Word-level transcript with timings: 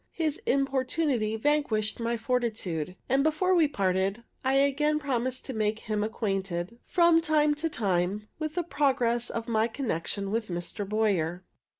His 0.13 0.37
importunity 0.47 1.35
vanquished 1.35 1.99
my 1.99 2.17
fortitude; 2.17 2.95
and 3.07 3.21
before 3.23 3.53
we 3.53 3.67
parted, 3.67 4.23
I 4.43 4.55
again 4.55 4.97
promised 4.97 5.45
to 5.45 5.53
make 5.53 5.77
him 5.77 6.03
acquainted, 6.03 6.79
from 6.87 7.21
time 7.21 7.53
to 7.53 7.69
time, 7.69 8.27
with 8.39 8.55
the 8.55 8.63
progress 8.63 9.29
of 9.29 9.47
my 9.47 9.67
connection 9.67 10.31
with 10.31 10.47
Mr. 10.47 10.89
Boyer. 10.89 11.43